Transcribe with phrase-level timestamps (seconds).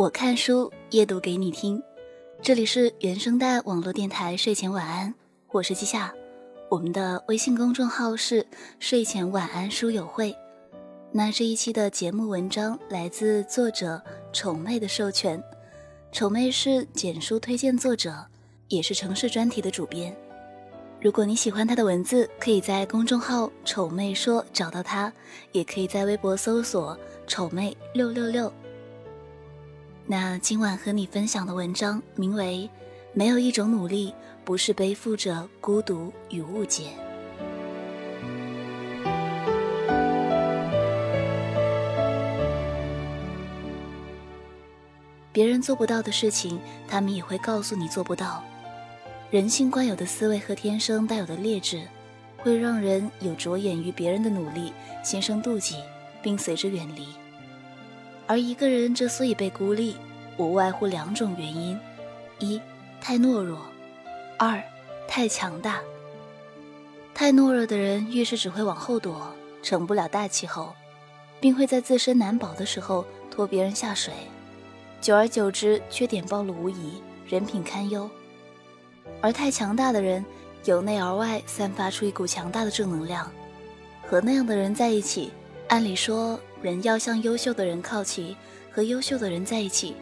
[0.00, 1.78] 我看书，夜读给你听。
[2.40, 5.14] 这里是原声带网络电台睡前晚安，
[5.52, 6.10] 我是季夏。
[6.70, 8.46] 我们的微信公众号是
[8.78, 10.34] 睡前晚安书友会。
[11.12, 14.02] 那这一期的节目文章来自作者
[14.32, 15.38] 丑妹的授权，
[16.10, 18.24] 丑妹是简书推荐作者，
[18.68, 20.16] 也是城市专题的主编。
[20.98, 25.12] 如果你喜欢她的文字，可以在公众号“丑妹说”找到她，
[25.52, 28.50] 也可以在微博搜索“丑妹六六六”。
[30.10, 32.68] 那今晚和你分享的文章名为
[33.12, 34.12] 《没有一种努力
[34.44, 36.82] 不是背负着孤独与误解》。
[45.30, 48.42] 别人做不到的事情，他们也会告诉你做不到。
[49.30, 51.86] 人性惯有的思维和天生带有的劣质，
[52.38, 54.72] 会让人有着眼于别人的努力，
[55.04, 55.76] 心生妒忌，
[56.20, 57.06] 并随之远离。
[58.30, 59.96] 而一个人之所以被孤立，
[60.36, 61.76] 无外乎两种原因：
[62.38, 62.60] 一，
[63.00, 63.58] 太懦弱；
[64.38, 64.62] 二，
[65.08, 65.80] 太强大。
[67.12, 70.72] 太懦弱的人遇事只会往后躲，成不了大气候，
[71.40, 74.14] 并会在自身难保的时候拖别人下水，
[75.00, 78.08] 久而久之，缺点暴露无遗，人品堪忧。
[79.20, 80.24] 而太强大的人，
[80.66, 83.28] 由内而外散发出一股强大的正能量，
[84.06, 85.32] 和那样的人在一起，
[85.70, 86.38] 按理说。
[86.62, 88.36] 人要向优秀的人靠齐，
[88.70, 89.94] 和优秀的人在一起，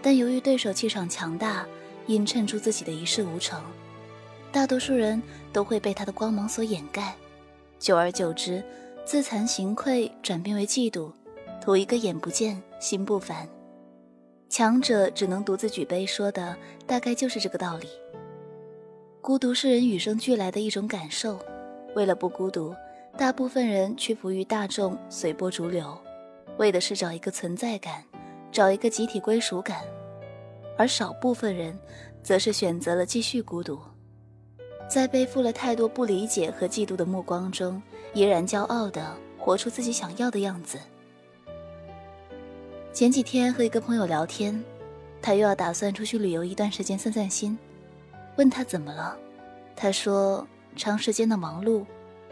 [0.00, 1.66] 但由于对手气场强大，
[2.06, 3.62] 映衬出自己的一事无成，
[4.50, 7.14] 大多数人都会被他的光芒所掩盖，
[7.78, 8.64] 久而久之，
[9.04, 11.10] 自惭形愧转变为嫉妒，
[11.60, 13.46] 图一个眼不见心不烦。
[14.48, 16.56] 强者只能独自举杯，说的
[16.86, 17.88] 大概就是这个道理。
[19.20, 21.38] 孤独是人与生俱来的一种感受，
[21.94, 22.74] 为了不孤独。
[23.18, 25.98] 大部分人屈服于大众，随波逐流，
[26.56, 28.04] 为的是找一个存在感，
[28.52, 29.78] 找一个集体归属感；
[30.76, 31.76] 而少部分人，
[32.22, 33.76] 则是选择了继续孤独，
[34.88, 37.82] 在背负了太多不理解和嫉妒的目光中，
[38.14, 40.78] 依然骄傲地活出自己想要的样子。
[42.92, 44.62] 前几天和一个朋友聊天，
[45.20, 47.58] 他又要打算出去旅游一段时间散散心，
[48.36, 49.18] 问他怎么了，
[49.74, 50.46] 他说
[50.76, 51.84] 长时间的忙碌。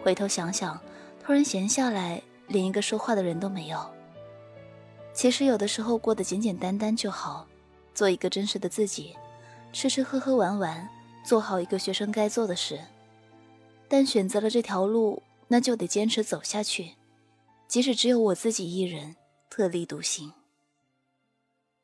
[0.06, 0.80] 回头想想，
[1.20, 3.92] 突然闲下来，连一个说话的人都没有。
[5.12, 7.44] 其实有的时候过得简简单单就好，
[7.92, 9.16] 做一个真实的自己，
[9.72, 10.88] 吃吃喝喝玩玩，
[11.24, 12.78] 做好一个学生该做的事。
[13.88, 16.94] 但选择了这条路，那就得坚持走下去，
[17.66, 19.16] 即使只有我自己一人，
[19.50, 20.34] 特立独行。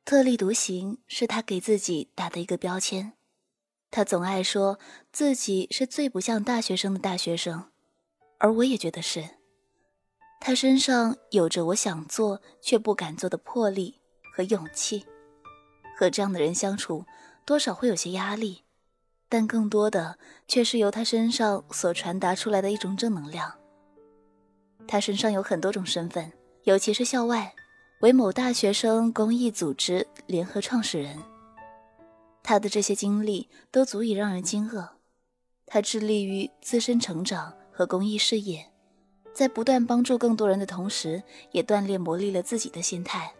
[0.04, 3.14] 特立独行是他给自己打的一个标签，
[3.90, 4.78] 他总爱说
[5.10, 7.71] 自己是最不像大学生的大学生。
[8.42, 9.24] 而我也觉得是，
[10.40, 14.00] 他身上有着我想做却不敢做的魄力
[14.34, 15.06] 和勇气。
[15.96, 17.06] 和这样的人相处，
[17.46, 18.64] 多少会有些压力，
[19.28, 23.60] 但更多的却是由他身上所传达出来的一种正能量。
[24.88, 26.32] 他身上有很多种身份，
[26.64, 27.54] 尤其是校外，
[28.00, 31.16] 为某大学生公益组织联合创始人。
[32.42, 34.88] 他的这些经历都足以让人惊愕。
[35.64, 37.54] 他致力于自身成长。
[37.82, 38.64] 和公益事业，
[39.32, 41.20] 在不断帮助更多人的同时，
[41.50, 43.32] 也锻炼磨砺了自己的心态。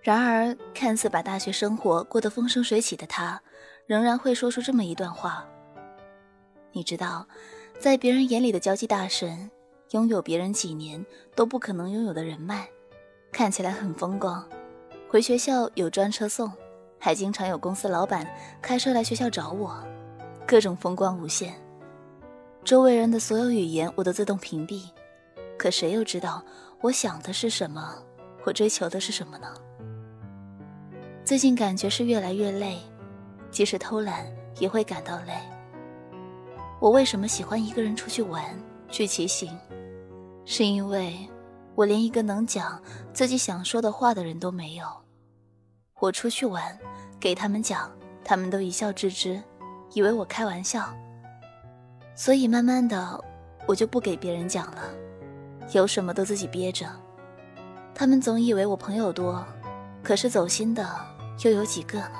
[0.00, 3.38] 然而，看似把大学生活过得风生水起的他，
[3.86, 5.46] 仍然会说出这么一段话
[6.72, 7.26] ：“你知道，
[7.78, 9.50] 在别人眼里的交际大神，
[9.90, 11.04] 拥有别人几年
[11.34, 12.66] 都不可能拥有的人脉，
[13.30, 14.42] 看起来很风光，
[15.06, 16.50] 回学校有专车送，
[16.98, 18.26] 还经常有公司老板
[18.62, 19.86] 开车来学校找我，
[20.46, 21.54] 各种风光无限。”
[22.64, 24.88] 周围人的所有语言我都自动屏蔽，
[25.58, 26.42] 可谁又知道
[26.80, 27.94] 我想的是什么，
[28.42, 29.54] 我追求的是什么呢？
[31.22, 32.78] 最近感觉是越来越累，
[33.50, 34.26] 即使偷懒
[34.58, 35.34] 也会感到累。
[36.80, 38.42] 我为什么喜欢一个人出去玩、
[38.88, 39.54] 去骑行？
[40.46, 41.14] 是因为
[41.74, 42.82] 我连一个能讲
[43.12, 44.86] 自己想说的话的人都没有。
[46.00, 46.78] 我出去玩，
[47.20, 47.94] 给他们讲，
[48.24, 49.42] 他们都一笑置之，
[49.92, 50.94] 以为我开玩笑。
[52.16, 53.22] 所以慢慢的，
[53.66, 54.82] 我就不给别人讲了，
[55.72, 56.86] 有什么都自己憋着。
[57.94, 59.44] 他们总以为我朋友多，
[60.02, 60.88] 可是走心的
[61.42, 62.18] 又有几个呢？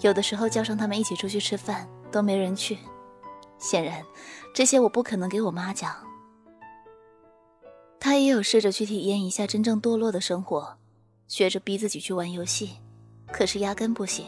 [0.00, 2.78] 有的时候叫上他们一起出去吃饭，都没人去。
[3.58, 4.02] 显然，
[4.54, 5.94] 这些我不可能给我妈讲。
[8.00, 10.76] 他也有试着去体验一下真正堕落的生活，
[11.28, 12.78] 学着逼自己去玩游戏，
[13.32, 14.26] 可是压根不行。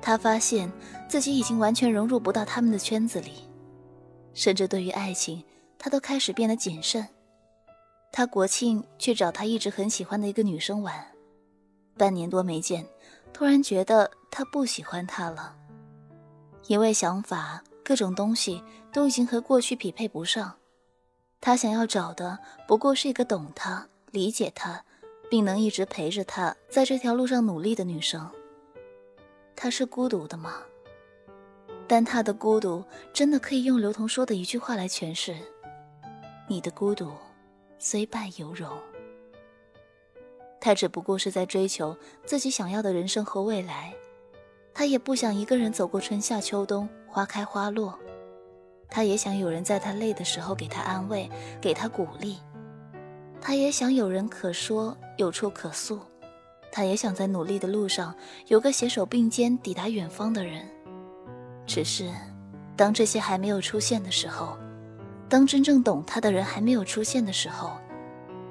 [0.00, 0.70] 他发现
[1.08, 3.47] 自己已经完全融入不到他们的圈子里。
[4.38, 5.42] 甚至对于爱情，
[5.80, 7.04] 他都开始变得谨慎。
[8.12, 11.04] 他国庆去找他一直很喜欢的一个女生玩，
[11.96, 12.86] 半年多没见，
[13.32, 15.56] 突然觉得他不喜欢他了，
[16.68, 18.62] 因为想法各种东西
[18.92, 20.54] 都已经和过去匹配不上。
[21.40, 22.38] 他想要找的
[22.68, 24.84] 不过是一个懂他、理解他，
[25.28, 28.30] 并能一直陪着他在这条路上努力的女生。
[29.56, 30.62] 他是孤独的吗？
[31.88, 35.34] 但他的孤独真的可以用刘同说的一句话来诠释：
[36.46, 37.10] 你的孤独
[37.78, 38.70] 虽败犹荣。
[40.60, 41.96] 他只不过是在追求
[42.26, 43.94] 自己想要的人生和未来，
[44.74, 47.98] 他也不想一个人走过春夏秋冬，花开花落。
[48.90, 51.30] 他也想有人在他累的时候给他安慰，
[51.60, 52.36] 给他鼓励；
[53.40, 55.98] 他也想有人可说，有处可诉；
[56.70, 58.14] 他也想在努力的路上
[58.48, 60.68] 有个携手并肩抵达远方的人。
[61.68, 62.10] 只是，
[62.74, 64.56] 当这些还没有出现的时候，
[65.28, 67.76] 当真正懂他的人还没有出现的时候，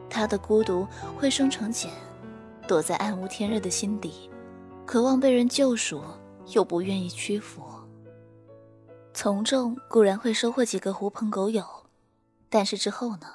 [0.07, 0.87] 他的孤独
[1.17, 1.91] 会生成茧，
[2.67, 4.29] 躲在暗无天日的心底，
[4.85, 6.03] 渴望被人救赎，
[6.53, 7.63] 又不愿意屈服。
[9.15, 11.65] 从众固然会收获几个狐朋狗友，
[12.49, 13.27] 但是之后呢？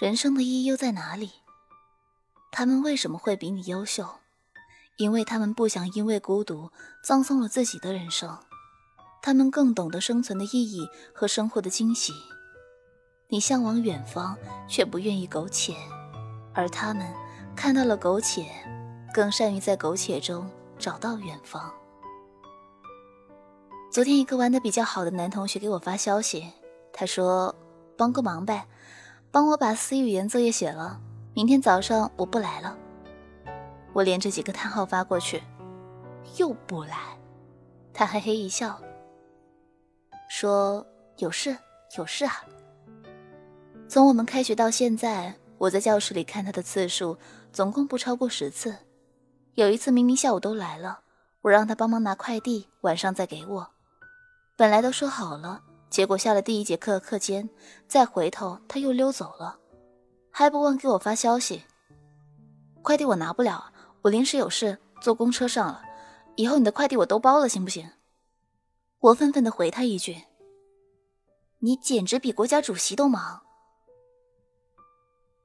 [0.00, 1.30] 人生的意义又在哪里？
[2.50, 4.08] 他们为什么会比你优秀？
[4.96, 6.70] 因为他们不想因为孤独
[7.04, 8.38] 葬送了自己的人生，
[9.26, 12.12] 他们更懂得生存的意义和生活的惊喜。
[13.26, 14.38] 你向往远方，
[14.68, 15.74] 却不愿意苟且，
[16.54, 17.04] 而他们
[17.56, 18.46] 看到了苟且，
[19.12, 21.74] 更善于在苟且中找到远方。
[23.90, 26.52] 昨天，一个玩的比较好的男同学给我发消息，
[26.92, 27.52] 他说
[27.98, 28.68] ：“帮个忙呗，
[29.32, 31.00] 帮我把 C 语言作业写了，
[31.34, 32.78] 明天早上我不来了。”
[33.92, 35.42] 我连着几个叹号发过去，
[36.36, 37.18] 又不来。
[37.92, 38.80] 他嘿嘿一笑，
[40.28, 40.86] 说
[41.18, 41.56] ：“有事，
[41.96, 42.44] 有事啊。”
[43.88, 47.16] 从我们开学到现在，我在教室里看他的次数
[47.52, 48.76] 总共不超过十次。
[49.54, 51.00] 有一次明明下午都来了，
[51.40, 53.70] 我让他帮忙拿快递，晚上再给我。
[54.56, 57.48] 本来都说好了，结果下了第一节课课间，
[57.86, 59.58] 再回头他又溜走了，
[60.30, 61.62] 还不忘给我发消息。
[62.82, 65.82] 快递我拿不了，我临时有事，坐公车上了。
[66.34, 67.90] 以后你的快递我都包了，行不行？
[69.06, 70.24] 我愤愤地回他一句
[71.60, 73.42] ：“你简直比国家主席都忙。”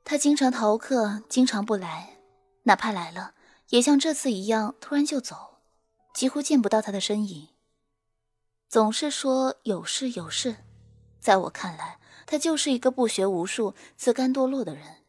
[0.03, 2.17] 他经常逃课，经常不来，
[2.63, 3.35] 哪怕来了，
[3.69, 5.57] 也像这次一样突然就走，
[6.11, 7.49] 几乎见不到他的身影。
[8.67, 10.55] 总是说有事有事，
[11.19, 15.03] 在我看来，他就是一个不学无术、自甘堕落的人。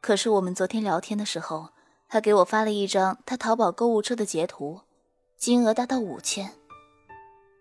[0.00, 1.68] 可是我们昨天聊天的时候，
[2.08, 4.80] 他给我发了一张他淘宝购物车的截图，
[5.36, 6.58] 金额达到五千。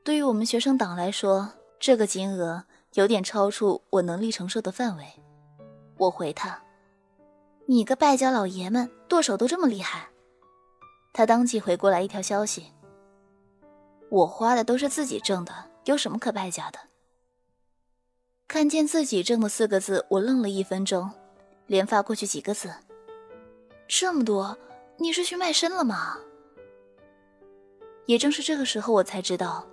[0.07, 1.51] 对于我们学生党来说，
[1.81, 2.63] 这个金额
[2.94, 5.06] 有点超出我能力承受的范围。
[5.98, 6.57] 我回他
[7.68, 10.07] ：“你个败家老爷们，剁手都这么厉害。”
[11.12, 12.71] 他当即回过来一条消息。
[14.07, 16.80] 我花的都是自己挣的，有什么可败家的？
[18.48, 21.12] 看见自己挣的四个字，我愣了一分钟，
[21.65, 22.74] 连发过去几个字。
[23.89, 24.57] 这么多，
[24.95, 26.18] 你是去卖身了吗？
[28.06, 29.68] 也正是这个时候，我才知道，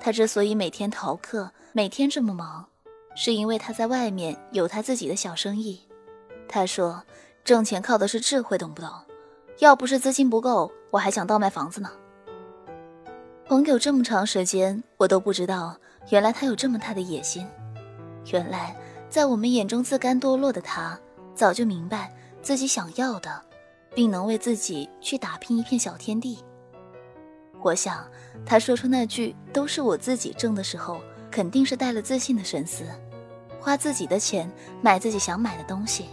[0.00, 2.66] 他之所以每天逃课，每天这么忙，
[3.14, 5.80] 是因为他在外面有他自己的小生意。
[6.48, 7.04] 他说，
[7.44, 8.90] 挣钱靠的是智慧，懂不懂？
[9.58, 11.90] 要不是资金不够，我还想倒卖房子呢。
[13.46, 15.76] 朋友这么长时间，我都不知道，
[16.08, 17.46] 原来他有这么大的野心。
[18.32, 18.74] 原来
[19.10, 20.98] 在我们眼中自甘堕落的他，
[21.34, 23.42] 早就明白自己想要的，
[23.94, 26.38] 并能为自己去打拼一片小天地。
[27.62, 28.04] 我想，
[28.44, 31.00] 他说出那句“都是我自己挣”的时候，
[31.30, 32.84] 肯定是带了自信的神思，
[33.60, 34.50] 花自己的钱
[34.80, 36.06] 买自己想买的东西。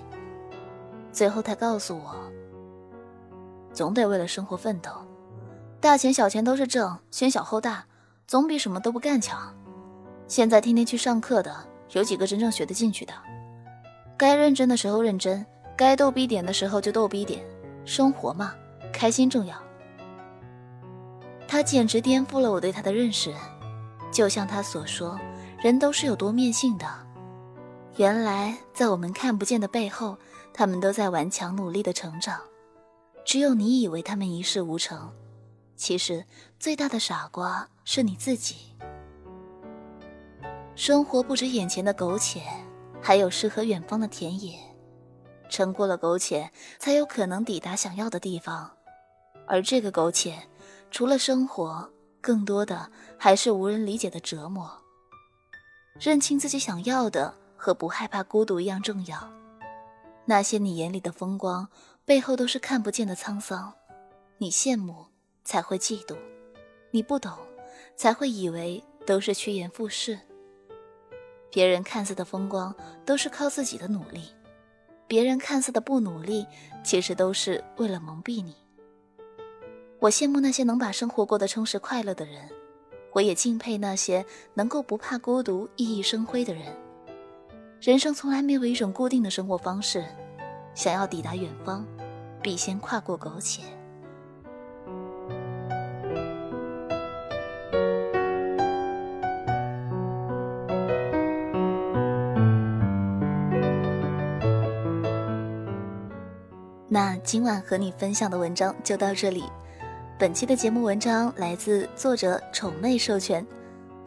[1.11, 2.15] 最后，他告诉我，
[3.73, 4.91] 总得为了生活奋斗。
[5.79, 7.85] 大钱小钱都是挣，先小后大，
[8.27, 9.55] 总比什么都不干强。
[10.27, 11.55] 现在天天去上课的，
[11.93, 13.13] 有几个真正学得进去的？
[14.17, 15.45] 该认真的时候认真，
[15.77, 17.41] 该逗逼点的时候就逗逼点。
[17.85, 18.53] 生活嘛，
[18.91, 19.55] 开心重要。
[21.47, 23.33] 他简直颠覆了我对他的认识。
[24.11, 25.19] 就像他所说，
[25.59, 26.85] 人都是有多面性的。
[27.97, 30.17] 原来在我们看不见的背后，
[30.53, 32.39] 他们都在顽强努力的成长。
[33.25, 35.11] 只有你以为他们一事无成。
[35.75, 36.25] 其实
[36.59, 38.73] 最大的傻瓜是你自己。
[40.75, 42.41] 生活不止眼前的苟且，
[43.01, 44.57] 还有诗和远方的田野。
[45.49, 48.71] 撑过了苟且，才有可能抵达想要的地方。
[49.47, 50.37] 而这个苟且，
[50.89, 51.89] 除了生活，
[52.21, 54.69] 更多的还是无人理解的折磨。
[55.99, 59.31] 认清自己想要的，和不害怕孤独一样重要。
[60.25, 61.67] 那些你眼里的风光，
[62.05, 63.73] 背后都是看不见的沧桑。
[64.37, 65.07] 你羡慕
[65.43, 66.15] 才会嫉妒，
[66.91, 67.31] 你不懂
[67.95, 70.19] 才会以为都是趋炎附势。
[71.49, 72.75] 别人看似的风光，
[73.05, 74.21] 都是靠自己的努力；
[75.07, 76.45] 别人看似的不努力，
[76.83, 78.55] 其实都是为了蒙蔽你。
[79.99, 82.47] 我羡慕那些能把生活过得充实快乐的人，
[83.13, 84.23] 我也敬佩那些
[84.53, 86.65] 能够不怕孤独、熠熠生辉的人。
[87.81, 90.05] 人生从来没有一种固定的生活方式，
[90.75, 91.83] 想要抵达远方，
[92.43, 93.63] 必先跨过苟且。
[106.87, 109.43] 那今晚和你分享的文章就到这里。
[110.19, 113.45] 本期的节目文章来自作者丑妹授权，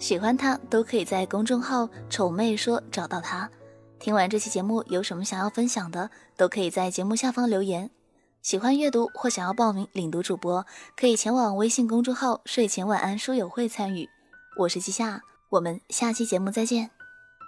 [0.00, 3.48] 喜欢他都可以在公众号“丑妹说”找到他。
[4.00, 7.88] 听完这期节目有什么想要分享的，都可以在节目下方留言。
[8.42, 14.08] 喜欢阅读或想要报名领读主播，可以前往微信公众号“睡前晚安书友会”参与。
[14.56, 16.90] 我是季夏，我们下期节目再见，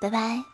[0.00, 0.51] 拜拜。